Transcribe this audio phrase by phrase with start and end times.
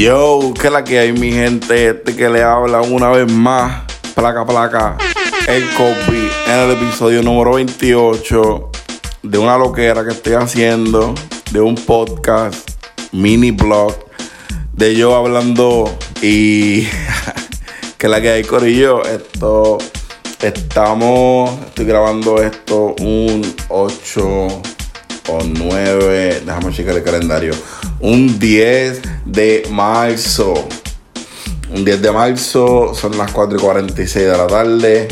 [0.00, 3.82] Yo, que la que hay mi gente, este que le habla una vez más,
[4.14, 4.96] placa placa,
[5.46, 8.70] el copy en el episodio número 28
[9.24, 11.14] de una loquera que estoy haciendo,
[11.50, 12.70] de un podcast,
[13.12, 13.94] mini blog,
[14.72, 16.88] de yo hablando y
[17.98, 19.76] que la que hay corillo, esto,
[20.40, 24.79] estamos, estoy grabando esto un 8
[25.30, 27.54] o 9, déjame checar el calendario,
[28.00, 30.54] un 10 de marzo.
[31.72, 35.08] Un 10 de marzo, son las 4 y 46 de la tarde.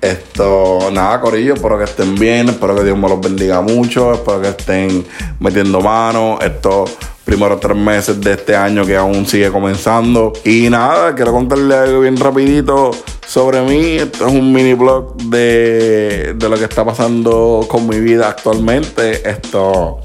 [0.00, 4.42] Esto, nada, Corillo, espero que estén bien, espero que Dios me los bendiga mucho, espero
[4.42, 5.04] que estén
[5.40, 6.90] metiendo mano estos
[7.24, 10.32] primeros tres meses de este año que aún sigue comenzando.
[10.44, 12.90] Y nada, quiero contarles algo bien rapidito
[13.26, 13.96] sobre mí.
[13.96, 19.28] Esto es un mini blog de, de lo que está pasando con mi vida actualmente.
[19.28, 20.00] Esto,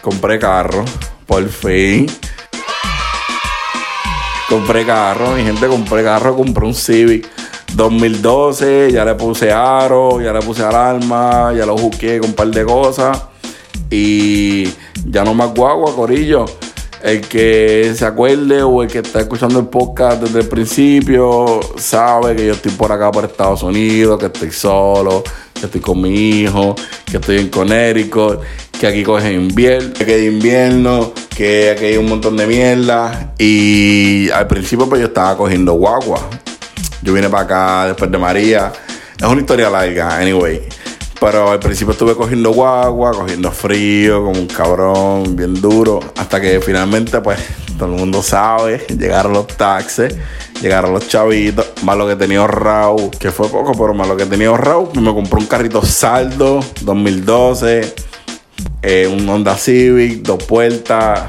[0.00, 0.84] compré carro,
[1.26, 2.06] por fin.
[4.48, 7.28] Compré carro, mi gente, compré carro, compré un Civic
[7.74, 12.48] 2012, ya le puse aro, ya le puse alarma, ya lo juqué con un par
[12.48, 13.22] de cosas.
[13.90, 14.68] Y
[15.06, 16.44] ya no más guagua, corillo.
[17.02, 22.36] El que se acuerde o el que está escuchando el podcast desde el principio sabe
[22.36, 25.24] que yo estoy por acá por Estados Unidos, que estoy solo,
[25.54, 26.74] que estoy con mi hijo,
[27.10, 28.40] que estoy en Connecticut,
[28.78, 33.32] que aquí coge invierno, que hay invierno, que aquí hay un montón de mierda.
[33.38, 36.20] Y al principio pues yo estaba cogiendo guagua.
[37.02, 38.72] Yo vine para acá después de María.
[39.18, 40.60] Es una historia larga, anyway.
[41.20, 46.00] Pero al principio estuve cogiendo guagua, cogiendo frío, como un cabrón, bien duro.
[46.16, 47.38] Hasta que finalmente, pues,
[47.78, 50.16] todo el mundo sabe, llegaron los taxes,
[50.62, 54.24] llegaron los chavitos, más lo que tenía ahorrado, que fue poco, pero más lo que
[54.24, 57.94] tenía ahorrado, me compré un carrito saldo, 2012,
[58.82, 61.28] eh, un Honda Civic, dos puertas,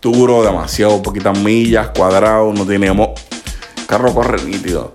[0.00, 3.10] duro, demasiado, poquitas millas, cuadrado, no teníamos.
[3.86, 4.94] Carro corre nítido.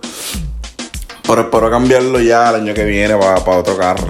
[1.28, 4.08] Pero espero cambiarlo ya el año que viene para otro carro.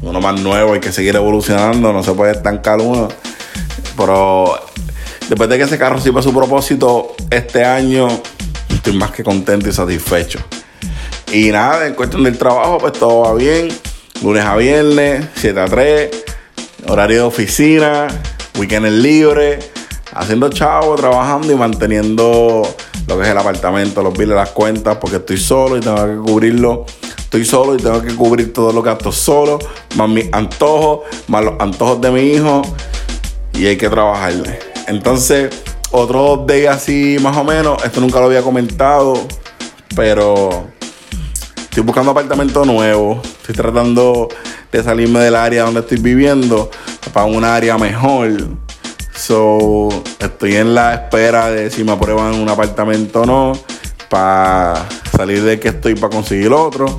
[0.00, 3.08] uno más nuevo, hay que seguir evolucionando, no se puede estancar uno.
[3.98, 4.58] Pero
[5.28, 8.08] después de que ese carro sirva su propósito este año,
[8.70, 10.38] estoy más que contento y satisfecho.
[11.32, 13.68] Y nada, en cuestión del trabajo, pues todo va bien.
[14.22, 16.10] Lunes a viernes, 7 a 3,
[16.88, 18.08] horario de oficina,
[18.58, 19.58] weekend libre,
[20.12, 22.62] haciendo chavo, trabajando y manteniendo
[23.06, 26.30] lo que es el apartamento, los billes, las cuentas, porque estoy solo y tengo que
[26.30, 26.86] cubrirlo.
[27.18, 29.58] Estoy solo y tengo que cubrir todo lo que gastos solo,
[29.96, 32.62] más mis antojos, más los antojos de mi hijo.
[33.54, 34.58] Y hay que trabajarle.
[34.88, 35.50] Entonces,
[35.92, 39.14] otro day así más o menos, esto nunca lo había comentado,
[39.94, 40.64] pero
[41.56, 43.20] estoy buscando apartamento nuevo.
[43.40, 44.28] Estoy tratando
[44.72, 46.70] de salirme del área donde estoy viviendo
[47.12, 48.30] para un área mejor
[49.20, 53.52] So, estoy en la espera de si me aprueban un apartamento o no.
[54.08, 56.98] Para salir de que estoy para conseguir otro.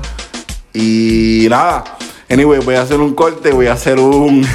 [0.72, 1.84] Y nada.
[2.30, 4.48] Anyway, voy a hacer un corte, voy a hacer un.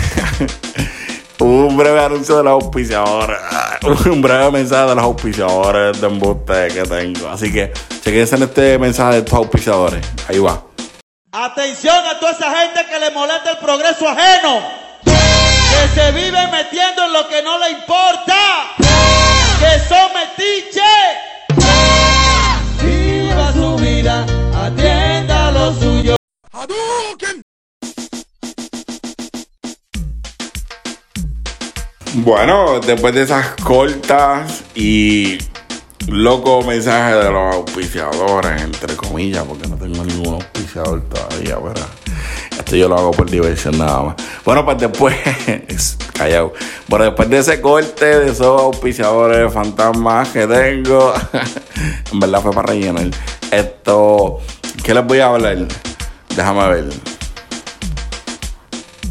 [1.41, 3.43] un breve anuncio de las auspiciadoras.
[4.07, 7.29] un breve mensaje de las auspiciadoras de embuste que tengo.
[7.29, 10.07] Así que chequense en este mensaje de estos auspiciadores.
[10.29, 10.63] Ahí va.
[11.33, 14.76] Atención a toda esa gente que le molesta el progreso ajeno
[15.77, 18.35] que se vive metiendo en lo que no le importa,
[19.59, 20.83] que son metiches.
[22.83, 24.25] Viva su vida,
[24.55, 26.17] atienda lo suyo.
[32.15, 35.39] Bueno, después de esas cortas y
[36.09, 41.87] loco mensaje de los auspiciadores, entre comillas, porque no tengo ningún auspiciador todavía, ¿verdad?
[42.73, 44.17] Yo lo hago por diversión nada más.
[44.45, 45.17] Bueno, pues después,
[46.19, 46.53] callado.
[46.89, 51.15] Bueno, después de ese corte de esos auspiciadores fantasmas que tengo,
[52.13, 53.07] en verdad fue para rellenar.
[53.51, 54.41] Esto,
[54.83, 55.59] ¿qué les voy a hablar?
[56.35, 56.85] Déjame ver.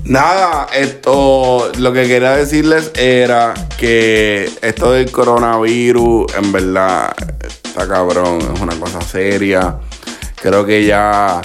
[0.04, 8.40] Nada, esto lo que quería decirles era que esto del coronavirus, en verdad, está cabrón,
[8.54, 9.78] es una cosa seria.
[10.36, 11.42] Creo que ya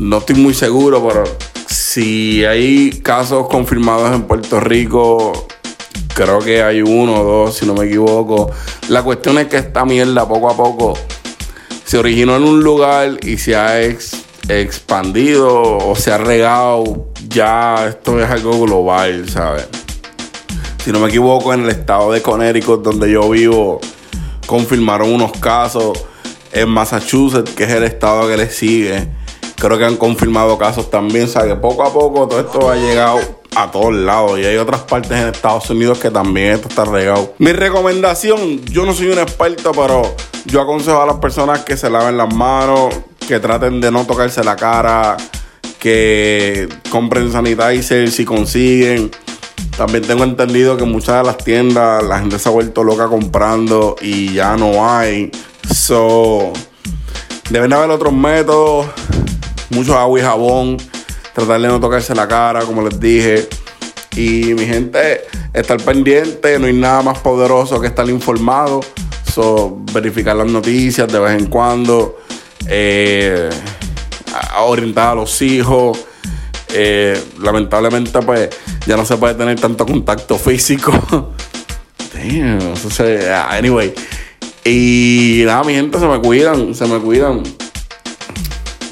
[0.00, 1.24] no estoy muy seguro, pero
[1.68, 5.46] si hay casos confirmados en Puerto Rico,
[6.14, 8.50] creo que hay uno o dos, si no me equivoco.
[8.88, 10.94] La cuestión es que esta mierda poco a poco
[11.84, 13.78] se originó en un lugar y se ha
[14.48, 17.08] expandido o se ha regado.
[17.28, 19.68] Ya esto es algo global, ¿sabes?
[20.82, 23.80] Si no me equivoco, en el estado de Connecticut, donde yo vivo,
[24.46, 26.06] confirmaron unos casos.
[26.52, 29.06] En Massachusetts, que es el estado que le sigue,
[29.60, 31.24] creo que han confirmado casos también.
[31.24, 33.20] O sea, que poco a poco todo esto ha llegado
[33.54, 34.38] a todos lados.
[34.40, 37.34] Y hay otras partes en Estados Unidos que también esto está regado.
[37.38, 40.02] Mi recomendación, yo no soy un experto, pero
[40.46, 42.94] yo aconsejo a las personas que se laven las manos,
[43.28, 45.16] que traten de no tocarse la cara,
[45.78, 49.10] que compren sanitizer si consiguen.
[49.76, 53.96] También tengo entendido que muchas de las tiendas la gente se ha vuelto loca comprando
[54.00, 55.30] y ya no hay.
[55.72, 56.52] So,
[57.50, 58.86] deben haber otros métodos,
[59.70, 60.76] mucho agua y jabón,
[61.34, 63.48] tratar de no tocarse la cara, como les dije.
[64.16, 65.22] Y mi gente,
[65.54, 68.80] estar pendiente, no hay nada más poderoso que estar informado
[69.92, 72.18] verificar las noticias de vez en cuando,
[72.66, 73.50] eh,
[74.58, 75.98] orientar a los hijos.
[76.72, 78.50] Eh, lamentablemente, pues
[78.86, 80.92] ya no se puede tener tanto contacto físico.
[82.14, 82.74] Damn,
[83.50, 83.92] anyway.
[84.64, 87.42] Y nada, mi gente, se me cuidan, se me cuidan.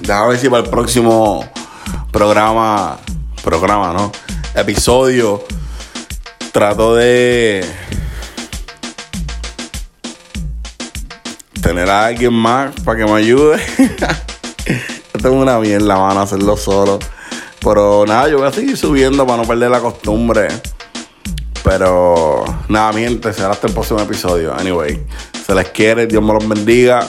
[0.08, 1.44] Déjame ver si para el próximo
[2.10, 2.96] programa,
[3.44, 4.10] programa, ¿no?
[4.54, 5.44] Episodio,
[6.50, 7.62] trato de
[11.60, 13.60] tener a alguien más para que me ayude.
[15.14, 16.98] yo tengo una mierda, van a hacerlo solo.
[17.60, 20.48] Pero nada, yo voy a seguir subiendo para no perder la costumbre.
[21.62, 24.54] Pero nada, mi gente, será hasta el próximo episodio.
[24.54, 25.04] Anyway,
[25.46, 27.06] se les quiere, Dios me los bendiga.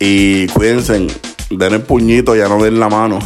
[0.00, 1.06] Y cuídense,
[1.50, 3.18] den el puñito, ya no den la mano.